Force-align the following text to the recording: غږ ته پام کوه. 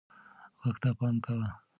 غږ 0.61 0.75
ته 0.81 0.89
پام 0.97 1.15
کوه. 1.25 1.47